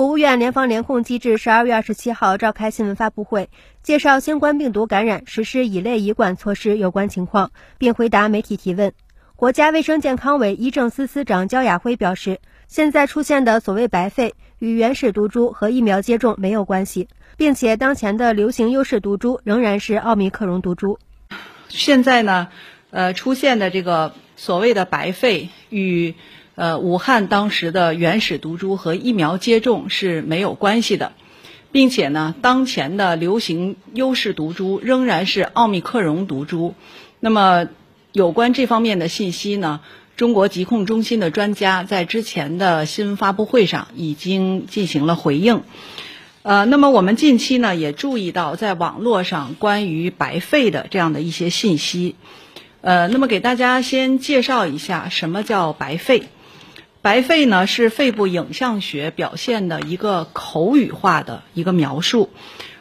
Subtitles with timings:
[0.00, 3.50] 国务院联防联控机制十二月二十七号召开新闻发布会，
[3.82, 8.94] 介绍新冠病毒感染实施乙类乙管措施有关情况，并回答媒体提问。
[9.36, 20.98] 国家卫生健康委医政司司长焦雅辉表示，现在出现的所谓白肺与原始毒株和疫苗接种没有关系，并且当前的流行优势毒株仍然是奥密克戎毒株。
[21.68, 22.48] 现在呢，
[22.88, 26.14] 呃，出现的这个所谓的白肺与。
[26.54, 31.12] 呃，武汉当时的原始毒株和疫苗接种是没有关系的，
[31.72, 36.74] 并且呢，当前的流行优势毒株仍然是奥密克戎毒株。
[37.18, 37.68] 那么，
[38.12, 39.80] 有关这方面的信息呢，
[40.16, 45.62] 中国疾控中心的专家在之前的新闻发布会上已经进行了回应。
[46.42, 52.16] 呃，那么我们近期呢也注意到，在网络上关于白肺的这样的一些信息。
[52.80, 56.24] 呃，那么给大家先介绍一下什么叫白肺。
[57.02, 62.28] 白肺呢是肺部影像学表现的一个口语化的一个描述。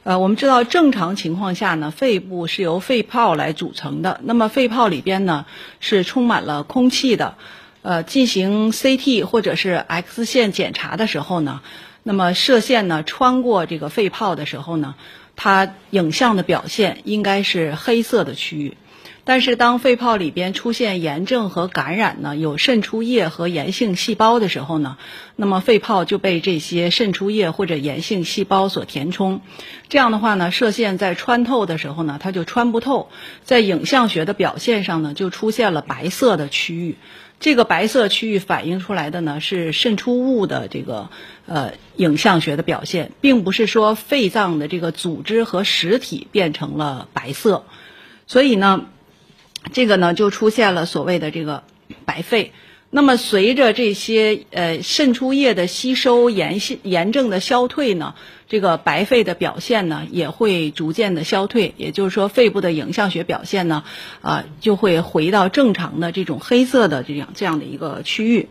[0.03, 4.19] 呃，我们知道正常情况下呢，肺部是由肺泡来组成的。
[4.23, 5.45] 那么肺泡里边呢
[5.79, 7.35] 是充满了空气的。
[7.81, 11.61] 呃，进行 CT 或者是 X 线检查的时候呢，
[12.03, 14.95] 那么射线呢穿过这个肺泡的时候呢，
[15.38, 18.75] 它影像的表现应该是黑色的区域。
[19.30, 24.97] 但是，当肺泡里边出现炎症和感染呢，有渗出液和炎性细胞的时候呢，
[25.35, 29.41] 那么肺泡就被这些渗出液或者炎性细胞所填充。
[29.88, 33.09] 这样的话呢，射线在穿透的时候呢，它就穿不透，
[33.44, 36.97] 在影像学的表现上呢，就出现了白色的区域。
[37.39, 41.11] 这个白色区域反映出来的呢，是渗出物的这个
[41.45, 47.63] 呃影像学的表现，并不是说肺脏的这个组织和实体变成了白色。
[48.25, 48.88] 所以呢。
[49.71, 51.63] 这个呢，就出现了所谓的这个
[52.05, 52.53] 白肺。
[52.91, 58.16] 那么，随着这些呃渗出液的吸收、炎性炎症的消退呢，
[58.47, 61.75] 这个白肺的表现呢也会逐渐的消退。
[61.77, 63.83] 也就是说，肺部的影像学表现呢，
[64.21, 68.47] 啊，就会回到正常的这种黑色的这样这样的一个区域。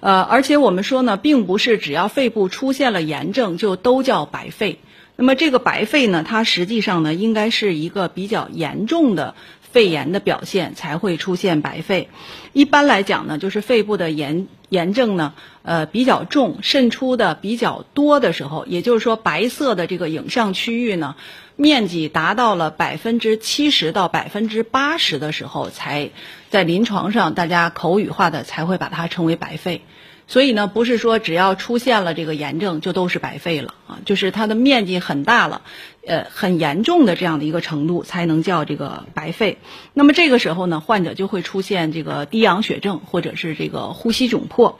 [0.00, 4.80] 呃，而且我们说呢，并不是只要肺部出现了炎症就都叫白肺。
[5.20, 9.34] 那么，这个白肺呢，它实际上呢，应该是一个比较严重的。
[9.60, 12.08] 肺炎的表现才会出现白肺。
[12.54, 21.16] 一般来讲呢，就是肺部的炎炎症呢，呃比较重，渗出的比较多的时候，也就是说白色的这个影像区域呢，
[21.54, 26.12] 面积达到了百分之七十到百分之八十的时候，才
[26.48, 29.82] 在临床上大家口语化的才会把它称为白肺。
[30.28, 35.62] 所以呢，不是说只要出现了这个炎症就都是白肺了啊，就是它的面积很大了，
[36.06, 39.56] 呃，很严重的这样的一个程度才能叫这个白肺。
[39.94, 44.78] 那么这个时候呢，患者就会出现这个低氧血症或者是这个呼吸窘迫。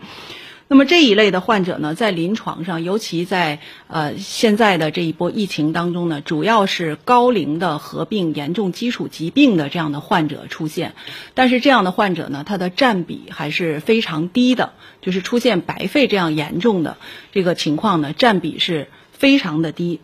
[0.71, 10.95] 那么这一类的患者呢，在临床上，尤其在呃现在的这一波疫情当中呢，主要是高龄的合并严重基础疾病的这样的患者出现。
[11.33, 16.99] 但是这样的患者呢，他的占比还是非常低的，就是出现白肺这样严重的
[17.33, 20.00] 这个情况呢，占比是非常的低。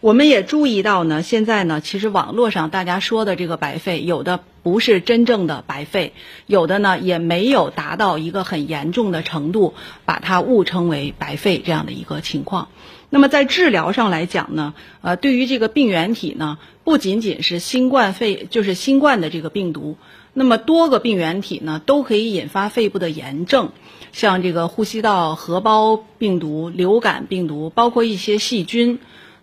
[0.00, 6.12] 我们也注意到呢，现在呢，其实网络上大家说的这个白肺，有的不是真正的白肺，
[6.48, 12.66] 有的呢也没有达到一个很严重的程度，把它误称为白肺这样的一个情况。
[13.08, 19.96] 那么在治疗上来讲呢，呃，对于这个病原体呢，不仅仅是新冠肺，就是新冠的这个病毒，
[20.32, 23.70] 那么多个病原体呢都可以引发肺部的炎症，
[24.10, 28.98] 像这个呼吸道合胞病毒、流感病毒，包括一些细菌。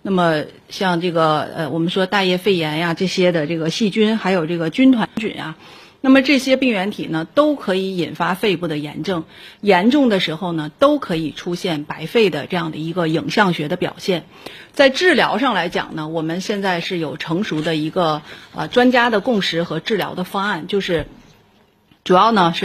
[0.06, 5.56] 那么像这个呃，我们说大叶肺炎呀这些的这个细菌，还有这个军团菌啊，
[6.02, 9.24] 那么这些病原体呢，都可以引发肺部的炎症，
[9.62, 14.25] 严重的时候呢，都可以出现白肺的这样的一个影像学的表现。
[14.74, 18.22] 在治疗上来讲呢，我们现在是有成熟的一个
[18.53, 21.08] 呃专家的共识和治疗的方案，就是
[22.03, 22.62] 主要呢是。